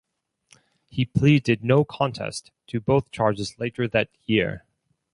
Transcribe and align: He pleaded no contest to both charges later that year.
He 0.89 1.05
pleaded 1.05 1.63
no 1.63 1.85
contest 1.85 2.49
to 2.65 2.79
both 2.79 3.11
charges 3.11 3.59
later 3.59 3.87
that 3.89 4.09
year. 4.25 4.65